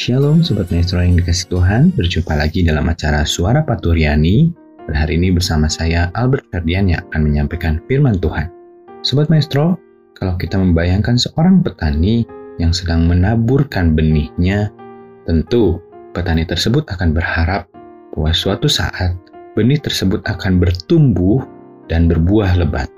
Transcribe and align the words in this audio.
Shalom 0.00 0.40
Sobat 0.40 0.72
Maestro 0.72 1.04
yang 1.04 1.20
dikasih 1.20 1.52
Tuhan, 1.52 1.92
berjumpa 1.92 2.32
lagi 2.32 2.64
dalam 2.64 2.88
acara 2.88 3.20
Suara 3.28 3.60
Paturyani. 3.60 4.48
Dan 4.88 4.96
hari 4.96 5.20
ini 5.20 5.28
bersama 5.28 5.68
saya 5.68 6.08
Albert 6.16 6.48
Ferdian 6.48 6.88
yang 6.88 7.04
akan 7.04 7.28
menyampaikan 7.28 7.84
firman 7.84 8.16
Tuhan. 8.16 8.48
Sobat 9.04 9.28
Maestro, 9.28 9.76
kalau 10.16 10.40
kita 10.40 10.56
membayangkan 10.56 11.20
seorang 11.20 11.60
petani 11.60 12.24
yang 12.56 12.72
sedang 12.72 13.04
menaburkan 13.12 13.92
benihnya, 13.92 14.72
tentu 15.28 15.84
petani 16.16 16.48
tersebut 16.48 16.88
akan 16.88 17.12
berharap 17.12 17.68
bahwa 18.16 18.32
suatu 18.32 18.72
saat 18.72 19.12
benih 19.52 19.84
tersebut 19.84 20.24
akan 20.24 20.64
bertumbuh 20.64 21.44
dan 21.92 22.08
berbuah 22.08 22.56
lebat. 22.56 22.88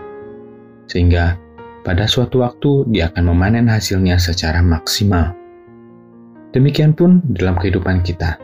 Sehingga 0.87 1.35
pada 1.83 2.07
suatu 2.07 2.47
waktu 2.47 2.95
dia 2.95 3.11
akan 3.11 3.35
memanen 3.35 3.67
hasilnya 3.67 4.23
secara 4.23 4.63
maksimal. 4.63 5.42
Demikian 6.53 6.93
pun 6.93 7.25
dalam 7.33 7.57
kehidupan 7.57 8.05
kita. 8.05 8.37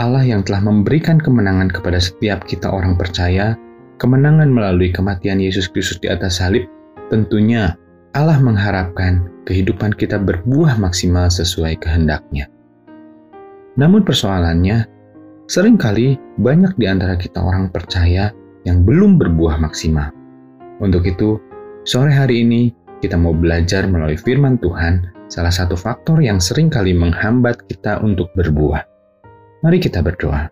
Allah 0.00 0.24
yang 0.24 0.40
telah 0.40 0.64
memberikan 0.64 1.20
kemenangan 1.20 1.68
kepada 1.68 2.00
setiap 2.00 2.48
kita 2.48 2.68
orang 2.68 2.96
percaya, 2.96 3.56
kemenangan 4.00 4.48
melalui 4.48 4.88
kematian 4.88 5.40
Yesus 5.40 5.68
Kristus 5.68 6.00
di 6.00 6.08
atas 6.08 6.40
salib, 6.40 6.64
tentunya 7.12 7.76
Allah 8.16 8.40
mengharapkan 8.40 9.28
kehidupan 9.44 9.92
kita 10.00 10.16
berbuah 10.16 10.80
maksimal 10.80 11.28
sesuai 11.28 11.76
kehendaknya. 11.80 12.48
Namun 13.76 14.00
persoalannya, 14.08 14.88
sering 15.44 15.76
kali 15.76 16.16
banyak 16.40 16.72
di 16.80 16.88
antara 16.88 17.20
kita 17.20 17.36
orang 17.44 17.68
percaya 17.68 18.32
yang 18.64 18.80
belum 18.80 19.20
berbuah 19.20 19.60
maksimal. 19.60 20.08
Untuk 20.80 21.04
itu, 21.04 21.36
sore 21.84 22.16
hari 22.16 22.48
ini 22.48 22.72
kita 23.04 23.20
mau 23.20 23.36
belajar 23.36 23.84
melalui 23.84 24.16
firman 24.16 24.56
Tuhan 24.56 25.15
salah 25.26 25.50
satu 25.50 25.74
faktor 25.74 26.22
yang 26.22 26.38
sering 26.38 26.70
kali 26.70 26.94
menghambat 26.94 27.66
kita 27.66 27.98
untuk 28.02 28.30
berbuah. 28.38 28.82
Mari 29.62 29.78
kita 29.82 30.02
berdoa. 30.02 30.46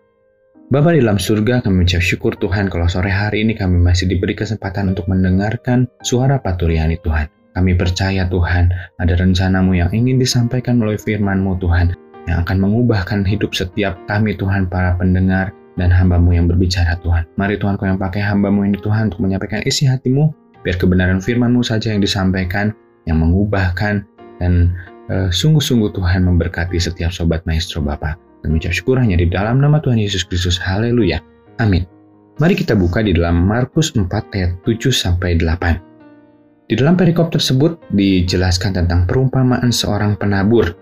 Bapa 0.65 0.97
di 0.97 0.99
dalam 0.99 1.21
surga, 1.21 1.61
kami 1.61 1.85
mengucap 1.85 2.01
syukur 2.01 2.33
Tuhan 2.41 2.73
kalau 2.73 2.89
sore 2.89 3.13
hari 3.13 3.45
ini 3.45 3.53
kami 3.53 3.77
masih 3.77 4.09
diberi 4.09 4.33
kesempatan 4.33 4.97
untuk 4.97 5.05
mendengarkan 5.05 5.85
suara 6.01 6.41
paturiani 6.41 6.97
Tuhan. 7.05 7.29
Kami 7.53 7.71
percaya 7.77 8.25
Tuhan, 8.27 8.73
ada 8.99 9.13
rencanamu 9.13 9.77
yang 9.77 9.93
ingin 9.93 10.17
disampaikan 10.17 10.81
melalui 10.81 10.99
firmanmu 10.99 11.61
Tuhan, 11.61 11.93
yang 12.25 12.41
akan 12.43 12.57
mengubahkan 12.59 13.23
hidup 13.23 13.53
setiap 13.53 13.95
kami 14.09 14.33
Tuhan 14.35 14.67
para 14.67 14.97
pendengar 14.97 15.53
dan 15.77 15.93
hambamu 15.93 16.33
yang 16.33 16.49
berbicara 16.49 16.97
Tuhan. 16.99 17.23
Mari 17.37 17.61
Tuhan 17.61 17.77
kau 17.77 17.85
yang 17.85 18.01
pakai 18.01 18.25
hambamu 18.25 18.65
ini 18.65 18.81
Tuhan 18.81 19.13
untuk 19.13 19.21
menyampaikan 19.23 19.61
isi 19.63 19.85
hatimu, 19.85 20.33
biar 20.65 20.75
kebenaran 20.81 21.21
firmanmu 21.21 21.61
saja 21.61 21.93
yang 21.93 22.01
disampaikan, 22.01 22.73
yang 23.05 23.21
mengubahkan 23.21 24.03
dan 24.39 24.75
uh, 25.09 25.29
sungguh-sungguh 25.29 25.93
Tuhan 25.95 26.25
memberkati 26.25 26.77
setiap 26.77 27.11
sobat 27.13 27.43
maestro 27.47 27.81
Bapak. 27.83 28.17
Kami 28.45 28.61
ucap 28.61 28.73
syukur 28.77 29.01
hanya 29.01 29.17
di 29.17 29.25
dalam 29.25 29.57
nama 29.57 29.81
Tuhan 29.81 29.97
Yesus 29.97 30.21
Kristus. 30.21 30.61
Haleluya. 30.61 31.17
Amin. 31.57 31.89
Mari 32.37 32.53
kita 32.53 32.75
buka 32.75 33.01
di 33.01 33.15
dalam 33.15 33.47
Markus 33.47 33.95
4 33.95 34.05
ayat 34.35 34.51
7 34.67 34.91
sampai 34.91 35.39
8. 35.39 36.69
Di 36.69 36.73
dalam 36.77 36.97
perikop 36.97 37.31
tersebut 37.31 37.77
dijelaskan 37.95 38.75
tentang 38.75 39.07
perumpamaan 39.07 39.71
seorang 39.71 40.19
penabur. 40.19 40.77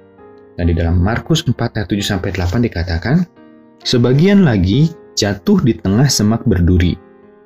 Dan 0.58 0.70
di 0.70 0.76
dalam 0.76 1.00
Markus 1.00 1.46
4 1.46 1.56
ayat 1.56 1.88
7 1.88 2.02
sampai 2.02 2.30
8 2.34 2.68
dikatakan, 2.68 3.24
Sebagian 3.84 4.48
lagi 4.48 4.92
jatuh 5.14 5.62
di 5.62 5.78
tengah 5.78 6.08
semak 6.08 6.42
berduri. 6.48 6.98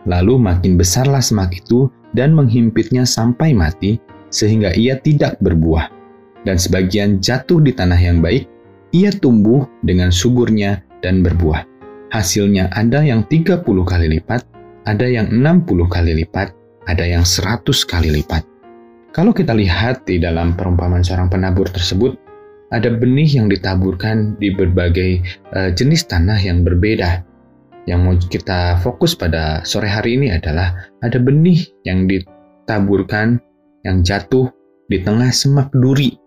Lalu 0.07 0.39
makin 0.39 0.79
besarlah 0.79 1.19
semak 1.19 1.51
itu 1.51 1.91
dan 2.15 2.31
menghimpitnya 2.31 3.03
sampai 3.03 3.51
mati, 3.51 3.99
sehingga 4.31 4.71
ia 4.71 4.95
tidak 5.01 5.35
berbuah 5.43 5.96
dan 6.47 6.55
sebagian 6.55 7.19
jatuh 7.19 7.59
di 7.59 7.75
tanah 7.75 7.99
yang 7.99 8.23
baik, 8.23 8.47
ia 8.95 9.11
tumbuh 9.11 9.67
dengan 9.83 10.15
suburnya 10.15 10.79
dan 11.03 11.19
berbuah. 11.19 11.67
Hasilnya 12.07 12.71
ada 12.71 13.03
yang 13.03 13.27
30 13.27 13.67
kali 13.83 14.07
lipat, 14.15 14.47
ada 14.87 15.03
yang 15.03 15.27
60 15.27 15.91
kali 15.91 16.23
lipat, 16.23 16.55
ada 16.87 17.03
yang 17.03 17.27
100 17.27 17.67
kali 17.83 18.15
lipat. 18.15 18.47
Kalau 19.11 19.35
kita 19.35 19.51
lihat 19.51 20.07
di 20.07 20.23
dalam 20.23 20.55
perumpamaan 20.55 21.03
seorang 21.03 21.27
penabur 21.27 21.67
tersebut, 21.67 22.15
ada 22.71 22.87
benih 22.95 23.27
yang 23.27 23.51
ditaburkan 23.51 24.39
di 24.39 24.55
berbagai 24.55 25.19
uh, 25.51 25.69
jenis 25.75 26.07
tanah 26.07 26.39
yang 26.39 26.63
berbeda. 26.63 27.27
Yang 27.87 27.99
mau 28.03 28.15
kita 28.15 28.79
fokus 28.83 29.15
pada 29.15 29.63
sore 29.63 29.87
hari 29.87 30.19
ini 30.19 30.31
adalah 30.31 30.75
ada 31.03 31.19
benih 31.19 31.63
yang 31.87 32.07
ditaburkan 32.07 33.39
yang 33.87 34.03
jatuh 34.03 34.51
di 34.91 34.99
tengah 35.03 35.31
semak 35.31 35.71
duri 35.71 36.26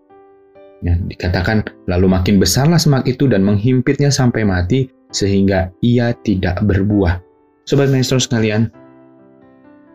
Ya, 0.81 0.97
dikatakan, 0.97 1.61
lalu 1.85 2.09
makin 2.09 2.41
besarlah 2.41 2.81
semak 2.81 3.05
itu 3.05 3.29
dan 3.29 3.45
menghimpitnya 3.45 4.09
sampai 4.09 4.41
mati, 4.41 4.89
sehingga 5.13 5.69
ia 5.85 6.09
tidak 6.25 6.57
berbuah. 6.65 7.21
Sobat 7.69 7.93
maestro 7.93 8.17
sekalian, 8.17 8.65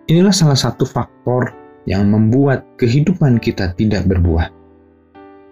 inilah 0.07 0.31
salah 0.31 0.55
satu 0.55 0.87
faktor 0.87 1.51
yang 1.91 2.07
membuat 2.07 2.63
kehidupan 2.79 3.43
kita 3.43 3.75
tidak 3.75 4.07
berbuah. 4.07 4.51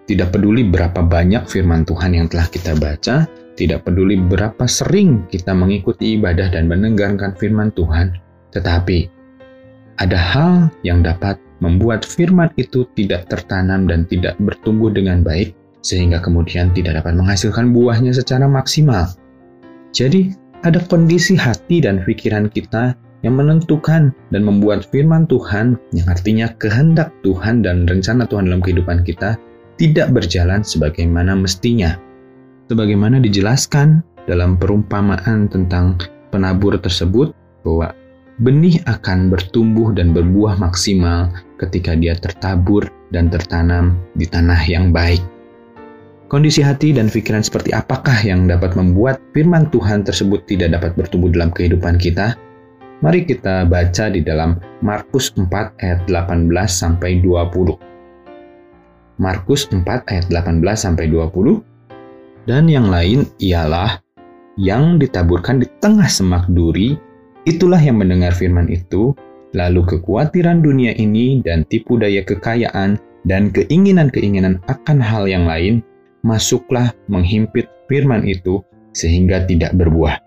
Tidak 0.05 0.29
peduli 0.31 0.63
berapa 0.69 1.01
banyak 1.03 1.49
firman 1.49 1.83
Tuhan 1.83 2.15
yang 2.15 2.31
telah 2.31 2.47
kita 2.47 2.77
baca, 2.79 3.27
tidak 3.59 3.87
peduli 3.87 4.21
berapa 4.21 4.67
sering 4.69 5.27
kita 5.31 5.51
mengikuti 5.51 6.19
ibadah 6.19 6.53
dan 6.53 6.71
mendengarkan 6.71 7.35
firman 7.39 7.73
Tuhan, 7.73 8.15
tetapi 8.53 9.11
ada 9.99 10.19
hal 10.19 10.55
yang 10.83 11.07
dapat 11.07 11.39
membuat 11.65 12.05
firman 12.05 12.53
itu 12.61 12.85
tidak 12.93 13.33
tertanam 13.33 13.89
dan 13.89 14.05
tidak 14.05 14.37
bertumbuh 14.45 14.93
dengan 14.93 15.25
baik, 15.25 15.57
sehingga 15.81 16.21
kemudian 16.21 16.69
tidak 16.77 17.01
dapat 17.01 17.17
menghasilkan 17.17 17.73
buahnya 17.73 18.13
secara 18.13 18.45
maksimal. 18.45 19.09
Jadi, 19.97 20.37
ada 20.61 20.81
kondisi 20.85 21.33
hati 21.37 21.81
dan 21.81 22.05
pikiran 22.05 22.53
kita 22.53 22.93
yang 23.25 23.41
menentukan 23.41 24.13
dan 24.29 24.43
membuat 24.45 24.85
firman 24.93 25.25
Tuhan, 25.25 25.81
yang 25.97 26.07
artinya 26.13 26.53
kehendak 26.61 27.09
Tuhan 27.25 27.65
dan 27.65 27.89
rencana 27.89 28.29
Tuhan 28.29 28.53
dalam 28.53 28.61
kehidupan 28.61 29.01
kita, 29.01 29.41
tidak 29.81 30.13
berjalan 30.13 30.61
sebagaimana 30.61 31.33
mestinya. 31.33 31.97
Sebagaimana 32.69 33.21
dijelaskan 33.25 34.05
dalam 34.29 34.61
perumpamaan 34.61 35.49
tentang 35.49 36.01
penabur 36.29 36.77
tersebut, 36.77 37.33
bahwa 37.65 37.97
benih 38.43 38.81
akan 38.85 39.33
bertumbuh 39.33 39.95
dan 39.95 40.11
berbuah 40.11 40.59
maksimal 40.59 41.31
ketika 41.65 41.97
dia 41.97 42.15
tertabur 42.15 42.87
dan 43.11 43.33
tertanam 43.33 43.97
di 44.15 44.29
tanah 44.29 44.61
yang 44.69 44.93
baik. 44.93 45.21
Kondisi 46.29 46.65
hati 46.65 46.97
dan 46.97 47.13
pikiran 47.13 47.45
seperti 47.45 47.71
apakah 47.77 48.17
yang 48.25 48.49
dapat 48.49 48.75
membuat 48.75 49.21
firman 49.37 49.69
Tuhan 49.69 50.03
tersebut 50.03 50.49
tidak 50.49 50.75
dapat 50.81 50.97
bertumbuh 50.97 51.29
dalam 51.31 51.53
kehidupan 51.53 52.01
kita? 52.01 52.35
Mari 53.05 53.29
kita 53.29 53.69
baca 53.69 54.09
di 54.09 54.25
dalam 54.25 54.57
Markus 54.81 55.31
4 55.37 55.47
ayat 55.85 56.09
18 56.09 56.49
sampai 56.67 57.21
20. 57.21 57.77
Markus 59.21 59.69
4 59.71 59.85
ayat 59.85 60.27
18 60.33 60.65
sampai 60.75 61.07
20. 61.13 61.61
Dan 62.49 62.67
yang 62.67 62.89
lain 62.89 63.29
ialah 63.39 64.01
yang 64.57 64.97
ditaburkan 64.99 65.63
di 65.63 65.69
tengah 65.79 66.07
semak 66.09 66.49
duri, 66.51 66.97
itulah 67.47 67.79
yang 67.79 68.01
mendengar 68.01 68.33
firman 68.35 68.71
itu, 68.71 69.15
lalu 69.55 69.87
kekhawatiran 69.87 70.61
dunia 70.61 70.93
ini 70.99 71.41
dan 71.41 71.63
tipu 71.71 71.97
daya 71.97 72.27
kekayaan 72.27 72.99
dan 73.25 73.49
keinginan-keinginan 73.55 74.61
akan 74.69 74.99
hal 75.01 75.25
yang 75.31 75.49
lain 75.49 75.81
masuklah 76.27 76.93
menghimpit 77.09 77.71
firman 77.89 78.27
itu 78.27 78.61
sehingga 78.93 79.47
tidak 79.47 79.73
berbuah. 79.79 80.21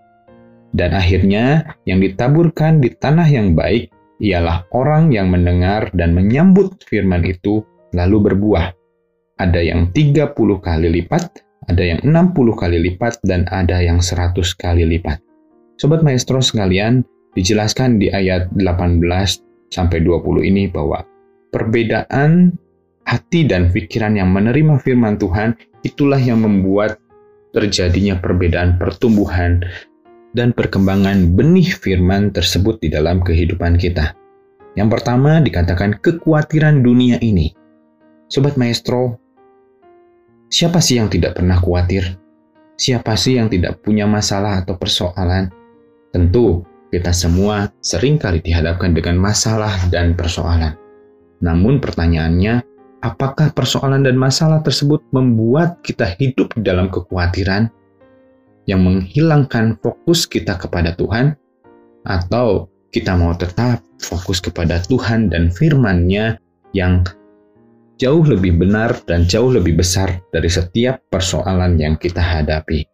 Dan 0.72 0.92
akhirnya 0.92 1.76
yang 1.88 2.04
ditaburkan 2.04 2.80
di 2.80 2.92
tanah 2.92 3.28
yang 3.28 3.56
baik 3.56 3.88
ialah 4.20 4.66
orang 4.74 5.14
yang 5.14 5.30
mendengar 5.30 5.88
dan 5.94 6.12
menyambut 6.12 6.82
firman 6.84 7.24
itu 7.24 7.64
lalu 7.96 8.32
berbuah. 8.32 8.74
Ada 9.38 9.62
yang 9.62 9.94
30 9.94 10.34
kali 10.58 10.88
lipat, 11.00 11.24
ada 11.70 11.82
yang 11.82 12.00
60 12.02 12.58
kali 12.58 12.78
lipat, 12.90 13.22
dan 13.22 13.46
ada 13.48 13.78
yang 13.78 14.02
100 14.02 14.34
kali 14.58 14.82
lipat. 14.82 15.22
Sobat 15.78 16.02
Maestro 16.02 16.42
sekalian, 16.42 17.06
dijelaskan 17.38 18.02
di 18.02 18.10
ayat 18.10 18.50
18 18.58 18.98
sampai 19.70 20.02
20 20.02 20.42
ini 20.42 20.66
bahwa 20.66 21.06
perbedaan 21.54 22.50
hati 23.06 23.46
dan 23.46 23.70
pikiran 23.70 24.18
yang 24.18 24.34
menerima 24.34 24.82
firman 24.82 25.14
Tuhan 25.22 25.54
itulah 25.86 26.18
yang 26.18 26.42
membuat 26.42 26.98
terjadinya 27.54 28.18
perbedaan 28.18 28.76
pertumbuhan 28.76 29.62
dan 30.34 30.50
perkembangan 30.50 31.32
benih 31.38 31.72
firman 31.72 32.34
tersebut 32.34 32.82
di 32.82 32.90
dalam 32.90 33.22
kehidupan 33.22 33.78
kita. 33.78 34.12
Yang 34.76 35.00
pertama 35.00 35.40
dikatakan 35.40 35.96
kekhawatiran 36.02 36.84
dunia 36.84 37.16
ini. 37.24 37.54
Sobat 38.28 38.60
Maestro, 38.60 39.16
siapa 40.52 40.84
sih 40.84 41.00
yang 41.00 41.08
tidak 41.08 41.40
pernah 41.40 41.56
khawatir? 41.56 42.18
Siapa 42.78 43.16
sih 43.16 43.40
yang 43.40 43.48
tidak 43.48 43.80
punya 43.80 44.04
masalah 44.04 44.62
atau 44.62 44.76
persoalan? 44.76 45.50
Tentu, 46.12 46.62
kita 46.88 47.12
semua 47.12 47.68
sering 47.84 48.16
kali 48.16 48.40
dihadapkan 48.40 48.96
dengan 48.96 49.20
masalah 49.20 49.72
dan 49.92 50.16
persoalan. 50.16 50.72
Namun 51.44 51.78
pertanyaannya, 51.78 52.64
apakah 53.04 53.52
persoalan 53.52 54.02
dan 54.02 54.16
masalah 54.16 54.64
tersebut 54.64 55.04
membuat 55.12 55.78
kita 55.84 56.08
hidup 56.18 56.50
dalam 56.64 56.88
kekhawatiran 56.88 57.70
yang 58.68 58.84
menghilangkan 58.84 59.76
fokus 59.80 60.28
kita 60.28 60.56
kepada 60.56 60.92
Tuhan, 60.96 61.36
atau 62.08 62.68
kita 62.88 63.16
mau 63.16 63.36
tetap 63.36 63.84
fokus 64.00 64.40
kepada 64.40 64.80
Tuhan 64.88 65.28
dan 65.28 65.52
firman-Nya 65.52 66.40
yang 66.72 67.04
jauh 68.00 68.24
lebih 68.24 68.56
benar 68.56 68.96
dan 69.04 69.28
jauh 69.28 69.52
lebih 69.52 69.76
besar 69.76 70.22
dari 70.32 70.48
setiap 70.48 71.02
persoalan 71.12 71.76
yang 71.76 72.00
kita 72.00 72.20
hadapi. 72.20 72.86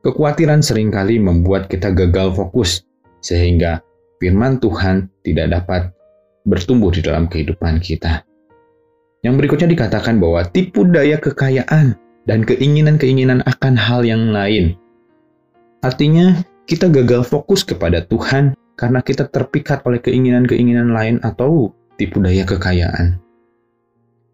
Kekhawatiran 0.00 0.62
sering 0.62 0.94
kali 0.94 1.18
membuat 1.18 1.66
kita 1.66 1.90
gagal 1.90 2.38
fokus, 2.38 2.87
sehingga 3.20 3.82
firman 4.22 4.58
Tuhan 4.58 5.10
tidak 5.22 5.46
dapat 5.54 5.82
bertumbuh 6.48 6.90
di 6.90 7.04
dalam 7.04 7.28
kehidupan 7.28 7.78
kita. 7.78 8.24
Yang 9.22 9.34
berikutnya 9.42 9.68
dikatakan 9.74 10.22
bahwa 10.22 10.46
tipu 10.46 10.86
daya 10.86 11.18
kekayaan 11.18 11.98
dan 12.24 12.46
keinginan-keinginan 12.46 13.42
akan 13.44 13.74
hal 13.74 14.06
yang 14.06 14.30
lain. 14.30 14.78
Artinya, 15.82 16.38
kita 16.68 16.86
gagal 16.90 17.26
fokus 17.26 17.64
kepada 17.64 18.04
Tuhan 18.04 18.54
karena 18.78 19.02
kita 19.02 19.26
terpikat 19.26 19.82
oleh 19.88 19.98
keinginan-keinginan 19.98 20.94
lain 20.94 21.16
atau 21.24 21.74
tipu 21.98 22.22
daya 22.22 22.46
kekayaan. 22.46 23.18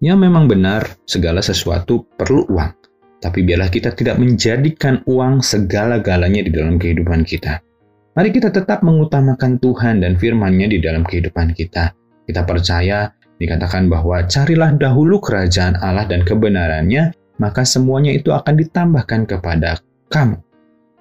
Ya 0.04 0.12
memang 0.12 0.50
benar, 0.50 1.00
segala 1.08 1.40
sesuatu 1.40 2.04
perlu 2.20 2.44
uang. 2.52 2.76
Tapi 3.25 3.40
biarlah 3.40 3.72
kita 3.72 3.96
tidak 3.96 4.20
menjadikan 4.20 5.00
uang 5.08 5.40
segala-galanya 5.40 6.44
di 6.44 6.52
dalam 6.52 6.76
kehidupan 6.76 7.25
kita. 7.25 7.64
Mari 8.14 8.31
kita 8.31 8.55
tetap 8.55 8.87
mengutamakan 8.87 9.58
Tuhan 9.58 10.06
dan 10.06 10.14
firman-Nya 10.14 10.70
di 10.70 10.78
dalam 10.78 11.02
kehidupan 11.02 11.50
kita. 11.55 11.90
Kita 12.25 12.46
percaya 12.46 13.11
Dikatakan 13.34 13.90
bahwa 13.90 14.22
carilah 14.31 14.70
dahulu 14.78 15.19
kerajaan 15.19 15.75
Allah 15.82 16.06
dan 16.06 16.22
kebenarannya, 16.22 17.11
maka 17.43 17.66
semuanya 17.66 18.14
itu 18.14 18.31
akan 18.31 18.55
ditambahkan 18.62 19.26
kepada 19.26 19.82
kamu. 20.06 20.38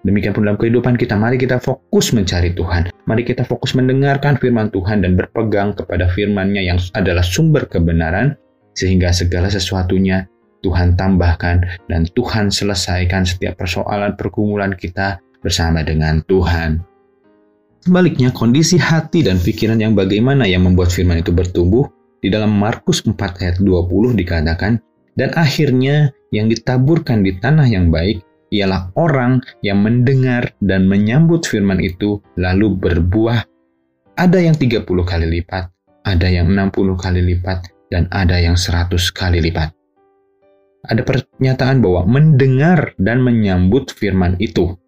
Demikian 0.03 0.35
pun 0.35 0.43
dalam 0.43 0.59
kehidupan 0.59 0.99
kita, 0.99 1.15
mari 1.15 1.39
kita 1.39 1.61
fokus 1.63 2.11
mencari 2.11 2.51
Tuhan. 2.51 2.91
Mari 3.07 3.23
kita 3.23 3.47
fokus 3.47 3.77
mendengarkan 3.77 4.35
firman 4.35 4.67
Tuhan 4.73 5.05
dan 5.05 5.15
berpegang 5.15 5.77
kepada 5.77 6.11
firman-Nya 6.11 6.61
yang 6.73 6.79
adalah 6.97 7.23
sumber 7.23 7.69
kebenaran, 7.69 8.35
sehingga 8.75 9.15
segala 9.15 9.47
sesuatunya 9.47 10.27
Tuhan 10.65 10.99
tambahkan 10.99 11.87
dan 11.87 12.03
Tuhan 12.17 12.51
selesaikan 12.51 13.23
setiap 13.23 13.55
persoalan 13.61 14.19
pergumulan 14.19 14.75
kita 14.75 15.21
bersama 15.39 15.85
dengan 15.85 16.19
Tuhan. 16.27 16.92
Sebaliknya, 17.83 18.31
kondisi 18.31 18.79
hati 18.79 19.27
dan 19.27 19.35
pikiran 19.43 19.75
yang 19.75 19.91
bagaimana 19.91 20.47
yang 20.47 20.63
membuat 20.63 20.95
firman 20.95 21.19
itu 21.19 21.35
bertumbuh, 21.35 21.83
di 22.23 22.31
dalam 22.31 22.55
Markus 22.55 23.03
4 23.03 23.19
ayat 23.43 23.59
20 23.59 24.15
dikatakan, 24.15 24.79
dan 25.19 25.29
akhirnya 25.35 26.15
yang 26.31 26.47
ditaburkan 26.47 27.27
di 27.27 27.35
tanah 27.43 27.67
yang 27.67 27.91
baik 27.91 28.23
ialah 28.55 28.87
orang 28.95 29.43
yang 29.59 29.83
mendengar 29.83 30.55
dan 30.63 30.87
menyambut 30.87 31.43
firman 31.43 31.83
itu 31.83 32.23
lalu 32.39 32.71
berbuah. 32.71 33.43
Ada 34.15 34.39
yang 34.39 34.55
30 34.55 34.87
kali 35.03 35.27
lipat, 35.27 35.67
ada 36.07 36.27
yang 36.31 36.55
60 36.55 36.95
kali 36.95 37.19
lipat, 37.19 37.67
dan 37.91 38.07
ada 38.15 38.39
yang 38.39 38.55
100 38.55 38.95
kali 39.11 39.43
lipat. 39.43 39.75
Ada 40.87 41.03
pernyataan 41.03 41.83
bahwa 41.83 42.07
mendengar 42.07 42.95
dan 42.95 43.19
menyambut 43.19 43.91
firman 43.91 44.39
itu. 44.39 44.79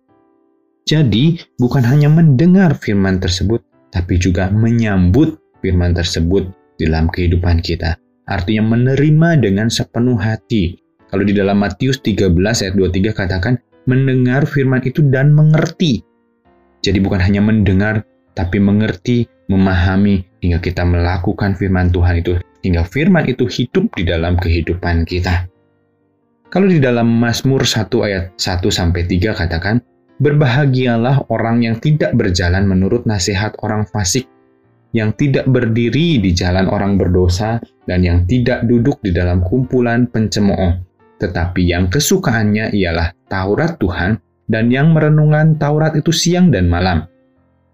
Jadi, 0.85 1.41
bukan 1.57 1.81
hanya 1.81 2.13
mendengar 2.13 2.77
firman 2.77 3.17
tersebut, 3.17 3.57
tapi 3.89 4.21
juga 4.21 4.53
menyambut 4.53 5.41
firman 5.65 5.97
tersebut 5.97 6.45
dalam 6.77 7.09
kehidupan 7.09 7.57
kita. 7.65 7.97
Artinya 8.29 8.77
menerima 8.77 9.41
dengan 9.41 9.73
sepenuh 9.73 10.13
hati. 10.21 10.77
Kalau 11.09 11.25
di 11.25 11.33
dalam 11.33 11.57
Matius 11.57 11.97
13 12.05 12.29
ayat 12.37 12.77
23 12.77 13.17
katakan, 13.17 13.57
mendengar 13.89 14.45
firman 14.45 14.85
itu 14.85 15.01
dan 15.09 15.33
mengerti. 15.33 16.05
Jadi 16.85 17.01
bukan 17.01 17.17
hanya 17.17 17.41
mendengar, 17.41 18.05
tapi 18.37 18.61
mengerti, 18.61 19.25
memahami, 19.49 20.21
hingga 20.45 20.61
kita 20.61 20.85
melakukan 20.85 21.57
firman 21.57 21.89
Tuhan 21.89 22.21
itu, 22.21 22.37
hingga 22.61 22.85
firman 22.85 23.25
itu 23.25 23.49
hidup 23.49 23.89
di 23.97 24.06
dalam 24.06 24.37
kehidupan 24.37 25.01
kita. 25.09 25.49
Kalau 26.54 26.69
di 26.69 26.77
dalam 26.77 27.09
Mazmur 27.09 27.65
1 27.65 27.89
ayat 28.06 28.37
1 28.37 28.69
sampai 28.69 29.01
3 29.09 29.33
katakan, 29.33 29.81
Berbahagialah 30.16 31.28
orang 31.28 31.68
yang 31.68 31.76
tidak 31.84 32.16
berjalan 32.16 32.64
menurut 32.64 33.04
nasihat 33.04 33.52
orang 33.60 33.84
fasik, 33.84 34.31
yang 34.95 35.12
tidak 35.12 35.44
berdiri 35.44 36.24
di 36.24 36.31
jalan 36.31 36.72
orang 36.72 36.95
berdosa, 36.95 37.60
dan 37.84 38.00
yang 38.00 38.24
tidak 38.24 38.64
duduk 38.64 38.95
di 39.04 39.12
dalam 39.12 39.44
kumpulan 39.44 40.07
pencemooh, 40.07 40.80
tetapi 41.19 41.68
yang 41.68 41.92
kesukaannya 41.92 42.72
ialah 42.72 43.12
Taurat 43.28 43.76
Tuhan, 43.76 44.16
dan 44.48 44.72
yang 44.72 44.95
merenungkan 44.95 45.60
Taurat 45.60 45.92
itu 46.00 46.16
siang 46.16 46.48
dan 46.48 46.72
malam. 46.72 47.12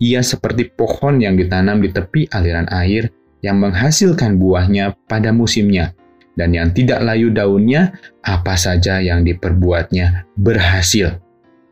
Ia 0.02 0.26
seperti 0.26 0.74
pohon 0.74 1.22
yang 1.22 1.38
ditanam 1.38 1.78
di 1.78 1.94
tepi 1.94 2.26
aliran 2.34 2.66
air, 2.74 3.14
yang 3.46 3.62
menghasilkan 3.62 4.42
buahnya 4.42 4.98
pada 5.06 5.30
musimnya, 5.30 5.94
dan 6.34 6.58
yang 6.58 6.74
tidak 6.74 7.06
layu 7.06 7.30
daunnya, 7.30 7.94
apa 8.26 8.58
saja 8.58 8.98
yang 8.98 9.22
diperbuatnya 9.22 10.26
berhasil. 10.42 11.22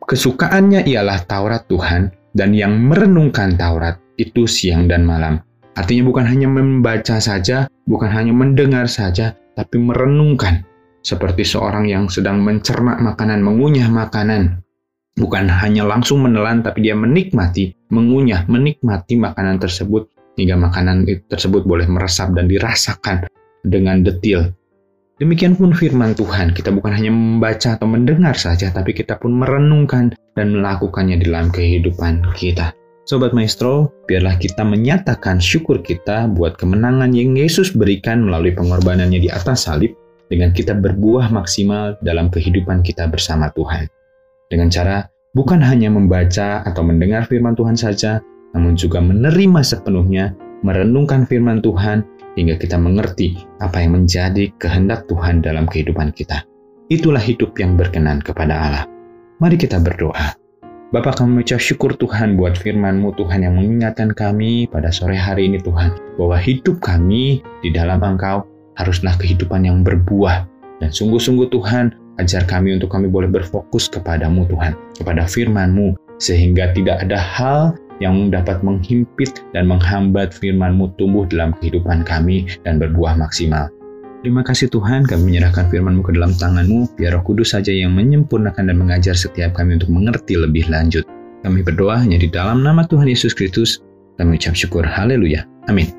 Kesukaannya 0.09 0.89
ialah 0.89 1.21
Taurat 1.29 1.69
Tuhan, 1.69 2.09
dan 2.33 2.49
yang 2.57 2.81
merenungkan 2.81 3.53
Taurat 3.53 4.01
itu 4.17 4.49
siang 4.49 4.89
dan 4.89 5.05
malam. 5.05 5.37
Artinya 5.77 6.09
bukan 6.09 6.25
hanya 6.25 6.49
membaca 6.49 7.21
saja, 7.21 7.69
bukan 7.85 8.09
hanya 8.09 8.33
mendengar 8.33 8.89
saja, 8.89 9.37
tapi 9.53 9.77
merenungkan. 9.77 10.65
Seperti 11.05 11.45
seorang 11.45 11.85
yang 11.85 12.09
sedang 12.09 12.41
mencerna 12.41 12.97
makanan, 12.97 13.45
mengunyah 13.45 13.85
makanan. 13.85 14.65
Bukan 15.13 15.45
hanya 15.45 15.85
langsung 15.85 16.25
menelan, 16.25 16.65
tapi 16.65 16.89
dia 16.89 16.97
menikmati, 16.97 17.77
mengunyah, 17.93 18.49
menikmati 18.49 19.13
makanan 19.13 19.61
tersebut, 19.61 20.09
hingga 20.41 20.57
makanan 20.57 21.05
tersebut 21.29 21.69
boleh 21.69 21.85
meresap 21.85 22.33
dan 22.33 22.49
dirasakan 22.49 23.29
dengan 23.61 24.01
detil. 24.01 24.57
Demikian 25.19 25.59
pun 25.59 25.75
firman 25.75 26.15
Tuhan, 26.15 26.55
kita 26.55 26.71
bukan 26.71 26.95
hanya 26.95 27.11
membaca 27.11 27.75
atau 27.75 27.83
mendengar 27.91 28.39
saja, 28.39 28.71
tapi 28.71 28.95
kita 28.95 29.19
pun 29.19 29.35
merenungkan 29.35 30.15
dan 30.39 30.55
melakukannya 30.55 31.19
dalam 31.19 31.51
kehidupan 31.51 32.23
kita. 32.39 32.71
Sobat 33.03 33.35
Maestro, 33.35 33.91
biarlah 34.07 34.39
kita 34.39 34.63
menyatakan 34.63 35.43
syukur 35.43 35.83
kita 35.83 36.31
buat 36.31 36.55
kemenangan 36.55 37.11
yang 37.11 37.35
Yesus 37.35 37.75
berikan 37.75 38.23
melalui 38.23 38.55
pengorbanannya 38.55 39.19
di 39.19 39.27
atas 39.27 39.67
salib 39.67 39.91
dengan 40.31 40.55
kita 40.55 40.71
berbuah 40.79 41.27
maksimal 41.35 41.99
dalam 41.99 42.31
kehidupan 42.31 42.79
kita 42.79 43.11
bersama 43.11 43.51
Tuhan. 43.59 43.91
Dengan 44.47 44.71
cara 44.71 45.03
bukan 45.35 45.59
hanya 45.59 45.91
membaca 45.91 46.63
atau 46.63 46.79
mendengar 46.79 47.27
firman 47.27 47.59
Tuhan 47.59 47.75
saja, 47.75 48.23
namun 48.55 48.79
juga 48.79 49.03
menerima 49.03 49.67
sepenuhnya, 49.67 50.31
merenungkan 50.63 51.27
firman 51.27 51.59
Tuhan, 51.59 52.07
hingga 52.39 52.55
kita 52.55 52.79
mengerti 52.79 53.43
apa 53.59 53.83
yang 53.83 53.99
menjadi 53.99 54.47
kehendak 54.55 55.03
Tuhan 55.11 55.43
dalam 55.43 55.67
kehidupan 55.67 56.15
kita. 56.15 56.47
Itulah 56.87 57.19
hidup 57.19 57.59
yang 57.59 57.75
berkenan 57.75 58.23
kepada 58.23 58.55
Allah. 58.55 58.83
Mari 59.43 59.59
kita 59.59 59.83
berdoa. 59.83 60.39
Bapak 60.89 61.21
kami 61.21 61.37
mengucap 61.37 61.61
syukur 61.61 61.93
Tuhan 61.93 62.33
buat 62.33 62.57
firman-Mu 62.57 63.13
Tuhan 63.13 63.45
yang 63.45 63.61
mengingatkan 63.61 64.09
kami 64.09 64.65
pada 64.73 64.89
sore 64.89 65.13
hari 65.13 65.45
ini 65.45 65.61
Tuhan 65.61 65.93
bahwa 66.17 66.33
hidup 66.41 66.81
kami 66.81 67.45
di 67.61 67.69
dalam 67.69 68.01
Engkau 68.01 68.49
haruslah 68.73 69.13
kehidupan 69.21 69.69
yang 69.69 69.85
berbuah 69.85 70.49
dan 70.81 70.89
sungguh-sungguh 70.89 71.53
Tuhan 71.53 71.93
ajar 72.17 72.41
kami 72.49 72.73
untuk 72.73 72.89
kami 72.89 73.05
boleh 73.05 73.29
berfokus 73.29 73.85
kepadamu 73.85 74.49
Tuhan 74.49 74.73
kepada 74.97 75.29
firman-Mu 75.29 75.93
sehingga 76.17 76.73
tidak 76.73 77.05
ada 77.05 77.21
hal 77.21 77.77
yang 77.99 78.31
dapat 78.31 78.63
menghimpit 78.63 79.43
dan 79.51 79.67
menghambat 79.67 80.31
firman-Mu 80.35 80.95
tumbuh 80.95 81.27
dalam 81.27 81.55
kehidupan 81.59 82.07
kami 82.07 82.47
dan 82.63 82.79
berbuah 82.79 83.19
maksimal. 83.19 83.67
Terima 84.19 84.43
kasih 84.43 84.67
Tuhan, 84.67 85.07
kami 85.07 85.31
menyerahkan 85.31 85.71
firman-Mu 85.71 86.03
ke 86.03 86.11
dalam 86.11 86.35
tangan-Mu, 86.35 86.99
biar 86.99 87.15
roh 87.15 87.23
kudus 87.23 87.55
saja 87.55 87.71
yang 87.71 87.95
menyempurnakan 87.95 88.67
dan 88.67 88.75
mengajar 88.75 89.15
setiap 89.15 89.55
kami 89.55 89.79
untuk 89.79 89.91
mengerti 89.91 90.35
lebih 90.35 90.67
lanjut. 90.67 91.07
Kami 91.39 91.63
berdoa 91.63 92.03
hanya 92.03 92.19
di 92.19 92.27
dalam 92.27 92.59
nama 92.59 92.83
Tuhan 92.83 93.07
Yesus 93.07 93.31
Kristus, 93.31 93.79
kami 94.19 94.35
ucap 94.35 94.59
syukur, 94.59 94.83
haleluya, 94.83 95.47
amin. 95.71 95.98